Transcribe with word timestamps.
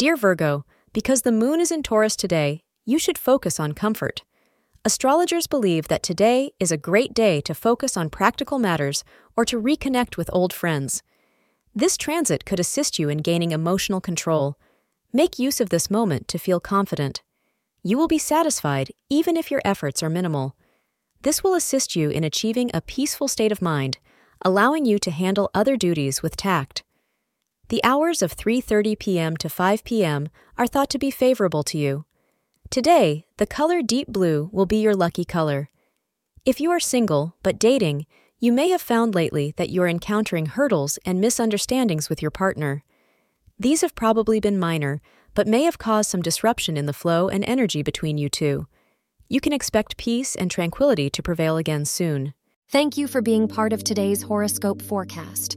Dear 0.00 0.16
Virgo, 0.16 0.64
because 0.94 1.20
the 1.20 1.30
moon 1.30 1.60
is 1.60 1.70
in 1.70 1.82
Taurus 1.82 2.16
today, 2.16 2.62
you 2.86 2.98
should 2.98 3.18
focus 3.18 3.60
on 3.60 3.74
comfort. 3.74 4.22
Astrologers 4.82 5.46
believe 5.46 5.88
that 5.88 6.02
today 6.02 6.52
is 6.58 6.72
a 6.72 6.78
great 6.78 7.12
day 7.12 7.42
to 7.42 7.52
focus 7.52 7.98
on 7.98 8.08
practical 8.08 8.58
matters 8.58 9.04
or 9.36 9.44
to 9.44 9.60
reconnect 9.60 10.16
with 10.16 10.30
old 10.32 10.54
friends. 10.54 11.02
This 11.74 11.98
transit 11.98 12.46
could 12.46 12.58
assist 12.58 12.98
you 12.98 13.10
in 13.10 13.18
gaining 13.18 13.50
emotional 13.50 14.00
control. 14.00 14.56
Make 15.12 15.38
use 15.38 15.60
of 15.60 15.68
this 15.68 15.90
moment 15.90 16.28
to 16.28 16.38
feel 16.38 16.60
confident. 16.60 17.20
You 17.82 17.98
will 17.98 18.08
be 18.08 18.16
satisfied 18.16 18.92
even 19.10 19.36
if 19.36 19.50
your 19.50 19.60
efforts 19.66 20.02
are 20.02 20.08
minimal. 20.08 20.56
This 21.20 21.44
will 21.44 21.52
assist 21.52 21.94
you 21.94 22.08
in 22.08 22.24
achieving 22.24 22.70
a 22.72 22.80
peaceful 22.80 23.28
state 23.28 23.52
of 23.52 23.60
mind, 23.60 23.98
allowing 24.42 24.86
you 24.86 24.98
to 24.98 25.10
handle 25.10 25.50
other 25.52 25.76
duties 25.76 26.22
with 26.22 26.38
tact. 26.38 26.84
The 27.70 27.84
hours 27.84 28.20
of 28.20 28.36
3:30 28.36 28.98
p.m. 28.98 29.36
to 29.36 29.48
5 29.48 29.84
p.m. 29.84 30.28
are 30.58 30.66
thought 30.66 30.90
to 30.90 30.98
be 30.98 31.12
favorable 31.12 31.62
to 31.62 31.78
you. 31.78 32.04
Today, 32.68 33.26
the 33.36 33.46
color 33.46 33.80
deep 33.80 34.08
blue 34.08 34.50
will 34.52 34.66
be 34.66 34.78
your 34.78 34.96
lucky 34.96 35.24
color. 35.24 35.70
If 36.44 36.60
you 36.60 36.72
are 36.72 36.80
single 36.80 37.36
but 37.44 37.60
dating, 37.60 38.06
you 38.40 38.50
may 38.52 38.70
have 38.70 38.82
found 38.82 39.14
lately 39.14 39.54
that 39.56 39.70
you're 39.70 39.86
encountering 39.86 40.46
hurdles 40.46 40.98
and 41.06 41.20
misunderstandings 41.20 42.08
with 42.08 42.20
your 42.20 42.32
partner. 42.32 42.82
These 43.56 43.82
have 43.82 43.94
probably 43.94 44.40
been 44.40 44.58
minor, 44.58 45.00
but 45.36 45.46
may 45.46 45.62
have 45.62 45.78
caused 45.78 46.10
some 46.10 46.22
disruption 46.22 46.76
in 46.76 46.86
the 46.86 46.92
flow 46.92 47.28
and 47.28 47.44
energy 47.44 47.84
between 47.84 48.18
you 48.18 48.28
two. 48.28 48.66
You 49.28 49.40
can 49.40 49.52
expect 49.52 49.96
peace 49.96 50.34
and 50.34 50.50
tranquility 50.50 51.08
to 51.10 51.22
prevail 51.22 51.56
again 51.56 51.84
soon. 51.84 52.34
Thank 52.68 52.96
you 52.96 53.06
for 53.06 53.22
being 53.22 53.46
part 53.46 53.72
of 53.72 53.84
today's 53.84 54.22
horoscope 54.22 54.82
forecast. 54.82 55.56